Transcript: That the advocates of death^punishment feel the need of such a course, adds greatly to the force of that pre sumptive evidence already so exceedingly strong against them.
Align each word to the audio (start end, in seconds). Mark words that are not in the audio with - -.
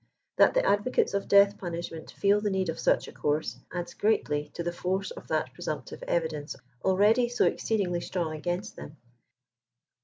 That 0.37 0.55
the 0.55 0.65
advocates 0.65 1.13
of 1.13 1.27
death^punishment 1.27 2.09
feel 2.13 2.41
the 2.41 2.49
need 2.49 2.69
of 2.69 2.79
such 2.79 3.07
a 3.07 3.11
course, 3.11 3.59
adds 3.71 3.93
greatly 3.93 4.49
to 4.55 4.63
the 4.63 4.71
force 4.71 5.11
of 5.11 5.27
that 5.27 5.53
pre 5.53 5.63
sumptive 5.63 6.01
evidence 6.07 6.55
already 6.83 7.29
so 7.29 7.45
exceedingly 7.45 8.01
strong 8.01 8.35
against 8.35 8.75
them. 8.75 8.97